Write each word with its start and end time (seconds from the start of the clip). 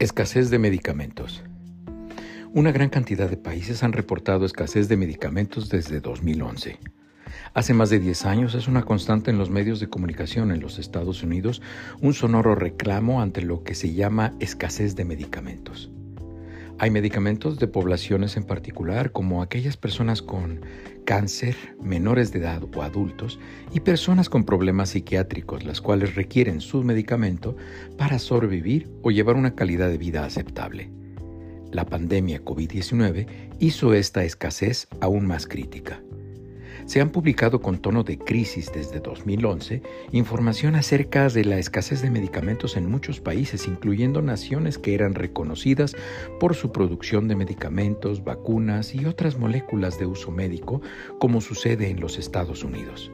Escasez 0.00 0.48
de 0.50 0.60
medicamentos. 0.60 1.42
Una 2.54 2.70
gran 2.70 2.88
cantidad 2.88 3.28
de 3.28 3.36
países 3.36 3.82
han 3.82 3.92
reportado 3.92 4.46
escasez 4.46 4.86
de 4.86 4.96
medicamentos 4.96 5.70
desde 5.70 5.98
2011. 5.98 6.78
Hace 7.52 7.74
más 7.74 7.90
de 7.90 7.98
10 7.98 8.24
años 8.26 8.54
es 8.54 8.68
una 8.68 8.84
constante 8.84 9.32
en 9.32 9.38
los 9.38 9.50
medios 9.50 9.80
de 9.80 9.88
comunicación 9.88 10.52
en 10.52 10.60
los 10.60 10.78
Estados 10.78 11.24
Unidos 11.24 11.62
un 12.00 12.14
sonoro 12.14 12.54
reclamo 12.54 13.20
ante 13.20 13.42
lo 13.42 13.64
que 13.64 13.74
se 13.74 13.92
llama 13.92 14.34
escasez 14.38 14.94
de 14.94 15.04
medicamentos. 15.04 15.90
Hay 16.78 16.92
medicamentos 16.92 17.58
de 17.58 17.66
poblaciones 17.66 18.36
en 18.36 18.44
particular, 18.44 19.10
como 19.10 19.42
aquellas 19.42 19.76
personas 19.76 20.22
con 20.22 20.60
cáncer, 21.08 21.56
menores 21.82 22.32
de 22.32 22.40
edad 22.40 22.62
o 22.62 22.82
adultos, 22.82 23.40
y 23.72 23.80
personas 23.80 24.28
con 24.28 24.44
problemas 24.44 24.90
psiquiátricos, 24.90 25.64
las 25.64 25.80
cuales 25.80 26.16
requieren 26.16 26.60
su 26.60 26.84
medicamento 26.84 27.56
para 27.96 28.18
sobrevivir 28.18 28.90
o 29.02 29.10
llevar 29.10 29.36
una 29.36 29.54
calidad 29.54 29.88
de 29.88 29.96
vida 29.96 30.26
aceptable. 30.26 30.90
La 31.72 31.86
pandemia 31.86 32.44
COVID-19 32.44 33.26
hizo 33.58 33.94
esta 33.94 34.22
escasez 34.22 34.86
aún 35.00 35.26
más 35.26 35.46
crítica 35.46 36.02
se 36.88 37.02
han 37.02 37.10
publicado 37.10 37.60
con 37.60 37.78
tono 37.80 38.02
de 38.02 38.16
crisis 38.16 38.72
desde 38.72 39.00
2011 39.00 39.82
información 40.12 40.74
acerca 40.74 41.28
de 41.28 41.44
la 41.44 41.58
escasez 41.58 42.00
de 42.00 42.10
medicamentos 42.10 42.78
en 42.78 42.90
muchos 42.90 43.20
países, 43.20 43.68
incluyendo 43.68 44.22
naciones 44.22 44.78
que 44.78 44.94
eran 44.94 45.14
reconocidas 45.14 45.94
por 46.40 46.54
su 46.54 46.72
producción 46.72 47.28
de 47.28 47.36
medicamentos, 47.36 48.24
vacunas 48.24 48.94
y 48.94 49.04
otras 49.04 49.36
moléculas 49.36 49.98
de 49.98 50.06
uso 50.06 50.30
médico, 50.30 50.80
como 51.20 51.42
sucede 51.42 51.90
en 51.90 52.00
los 52.00 52.18
Estados 52.18 52.64
Unidos. 52.64 53.12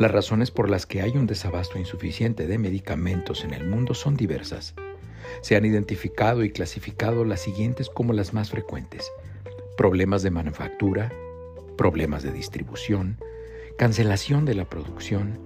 Las 0.00 0.10
razones 0.10 0.50
por 0.50 0.68
las 0.68 0.84
que 0.84 1.00
hay 1.00 1.12
un 1.12 1.28
desabasto 1.28 1.78
insuficiente 1.78 2.48
de 2.48 2.58
medicamentos 2.58 3.44
en 3.44 3.54
el 3.54 3.68
mundo 3.68 3.94
son 3.94 4.16
diversas. 4.16 4.74
Se 5.42 5.54
han 5.54 5.64
identificado 5.64 6.42
y 6.42 6.50
clasificado 6.50 7.24
las 7.24 7.40
siguientes 7.40 7.88
como 7.88 8.12
las 8.12 8.34
más 8.34 8.50
frecuentes. 8.50 9.12
Problemas 9.76 10.24
de 10.24 10.32
manufactura, 10.32 11.12
problemas 11.76 12.22
de 12.22 12.32
distribución, 12.32 13.18
cancelación 13.78 14.44
de 14.44 14.54
la 14.54 14.64
producción, 14.64 15.38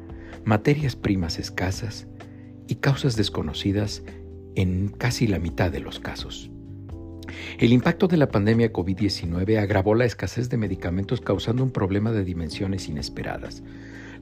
materias 0.44 0.96
primas 0.96 1.38
escasas 1.38 2.06
y 2.66 2.76
causas 2.76 3.16
desconocidas 3.16 4.02
en 4.54 4.88
casi 4.88 5.26
la 5.26 5.38
mitad 5.38 5.70
de 5.70 5.80
los 5.80 6.00
casos. 6.00 6.50
El 7.58 7.72
impacto 7.72 8.08
de 8.08 8.16
la 8.16 8.28
pandemia 8.28 8.72
COVID-19 8.72 9.58
agravó 9.58 9.94
la 9.94 10.04
escasez 10.04 10.48
de 10.48 10.56
medicamentos 10.56 11.20
causando 11.20 11.62
un 11.62 11.70
problema 11.70 12.12
de 12.12 12.24
dimensiones 12.24 12.88
inesperadas. 12.88 13.62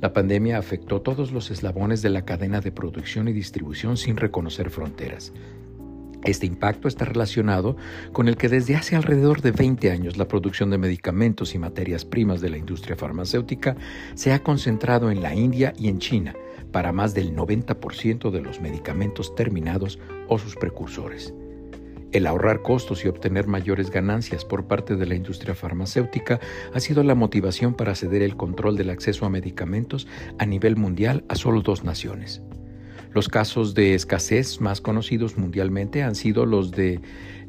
La 0.01 0.13
pandemia 0.13 0.59
afectó 0.59 1.01
todos 1.01 1.33
los 1.33 1.51
eslabones 1.51 2.03
de 2.03 2.11
la 2.11 2.25
cadena 2.25 2.61
de 2.61 2.71
producción 2.71 3.29
y 3.29 3.33
distribución 3.33 3.97
sin 3.97 4.17
reconocer 4.17 4.71
fronteras. 4.71 5.33
Este 6.25 6.47
impacto 6.47 6.89
está 6.89 7.05
relacionado 7.05 7.77
con 8.13 8.29
el 8.29 8.37
que 8.37 8.49
desde 8.49 8.75
hace 8.75 8.97
alrededor 8.97 9.41
de 9.41 9.53
20 9.53 9.91
años 9.91 10.17
la 10.17 10.27
producción 10.27 10.71
de 10.71 10.79
medicamentos 10.79 11.55
y 11.55 11.59
materias 11.59 12.05
primas 12.05 12.41
de 12.41 12.51
la 12.51 12.59
industria 12.59 12.97
farmacéutica 12.97 13.77
se 14.15 14.33
ha 14.33 14.43
concentrado 14.43 15.11
en 15.11 15.23
la 15.23 15.35
India 15.35 15.73
y 15.79 15.89
en 15.89 15.99
China 15.99 16.35
para 16.73 16.93
más 16.93 17.15
del 17.15 17.35
90% 17.35 18.31
de 18.31 18.41
los 18.41 18.61
medicamentos 18.61 19.35
terminados 19.35 19.99
o 20.29 20.39
sus 20.39 20.57
precursores. 20.57 21.33
El 22.11 22.27
ahorrar 22.27 22.63
costos 22.63 23.05
y 23.05 23.09
obtener 23.09 23.47
mayores 23.47 23.91
ganancias 23.91 24.45
por 24.45 24.67
parte 24.67 24.97
de 24.97 25.07
la 25.07 25.15
industria 25.15 25.55
farmacéutica 25.55 26.41
ha 26.73 26.81
sido 26.81 27.03
la 27.03 27.15
motivación 27.15 27.75
para 27.75 27.95
ceder 27.95 28.23
el 28.23 28.35
control 28.37 28.77
del 28.77 28.91
acceso 28.91 29.27
a 29.27 29.31
medicamentos 29.31 30.07
a 30.39 30.47
nivel 30.47 30.77
mundial 30.77 31.25
a 31.29 31.35
solo 31.35 31.61
dos 31.61 31.85
naciones, 31.85 32.43
los 33.13 33.29
casos 33.29 33.75
de 33.75 33.95
escasez 33.95 34.61
más 34.61 34.81
conocidos 34.81 35.37
mundialmente 35.37 36.03
han 36.03 36.15
sido 36.15 36.47
los 36.47 36.71
de 36.71 37.01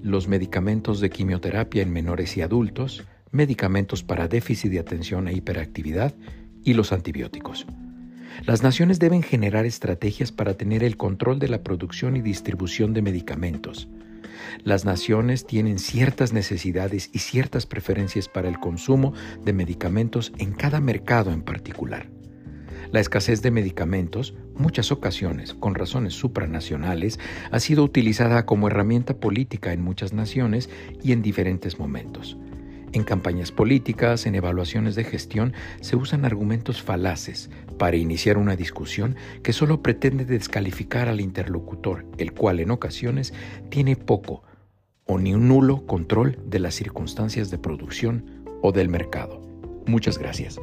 los 0.02 0.28
medicamentos 0.28 1.02
de 1.02 1.10
quimioterapia 1.10 1.82
en 1.82 1.92
menores 1.92 2.38
y 2.38 2.42
adultos, 2.42 3.04
medicamentos 3.32 4.04
para 4.04 4.28
déficit 4.28 4.72
de 4.72 4.80
atención 4.80 5.28
e 5.28 5.34
hiperactividad 5.34 6.16
y 6.64 6.74
los 6.74 6.94
antibióticos. 6.94 7.66
Las 8.46 8.64
naciones 8.64 9.00
deben 9.00 9.22
generar 9.22 9.66
estrategias 9.66 10.32
para 10.32 10.54
tener 10.54 10.84
el 10.84 10.96
control 10.96 11.40
de 11.40 11.50
la 11.50 11.62
producción 11.62 12.16
y 12.16 12.22
distribución 12.22 12.94
de 12.94 13.02
medicamentos. 13.02 13.90
Las 14.64 14.86
naciones 14.86 15.46
tienen 15.46 15.80
ciertas 15.80 16.32
necesidades 16.32 17.10
y 17.12 17.20
ciertas 17.20 17.66
preferencias 17.66 18.30
para 18.30 18.48
el 18.48 18.60
consumo 18.60 19.14
de 19.44 19.54
medicamentos 19.54 20.32
en 20.38 20.54
cada 20.54 20.80
mercado 20.80 21.32
en 21.32 21.42
particular. 21.42 22.08
La 22.92 23.00
escasez 23.00 23.44
de 23.44 23.52
medicamentos, 23.52 24.34
muchas 24.56 24.92
ocasiones 24.92 25.54
con 25.54 25.76
razones 25.76 26.14
supranacionales, 26.14 27.20
ha 27.52 27.60
sido 27.60 27.84
utilizada 27.84 28.48
como 28.48 28.68
herramienta 28.68 29.16
política 29.16 29.74
en 29.74 29.84
muchas 29.84 30.12
naciones 30.12 30.72
y 31.04 31.12
en 31.12 31.22
diferentes 31.22 31.78
momentos. 31.78 32.36
En 32.92 33.04
campañas 33.04 33.52
políticas, 33.52 34.26
en 34.26 34.34
evaluaciones 34.34 34.96
de 34.96 35.04
gestión, 35.04 35.54
se 35.82 35.96
usan 35.96 36.26
argumentos 36.26 36.82
falaces 36.82 37.52
para 37.78 37.98
iniciar 37.98 38.40
una 38.40 38.56
discusión 38.56 39.16
que 39.44 39.54
solo 39.54 39.84
pretende 39.84 40.26
descalificar 40.26 41.10
al 41.10 41.22
interlocutor, 41.22 42.08
el 42.18 42.34
cual 42.34 42.60
en 42.60 42.72
ocasiones 42.72 43.36
tiene 43.70 43.96
poco 43.96 44.42
o 45.06 45.20
ni 45.20 45.36
un 45.36 45.48
nulo 45.48 45.86
control 45.86 46.40
de 46.48 46.58
las 46.58 46.74
circunstancias 46.74 47.52
de 47.52 47.60
producción 47.60 48.44
o 48.64 48.72
del 48.72 48.90
mercado. 48.90 49.42
Muchas 49.86 50.18
gracias. 50.18 50.60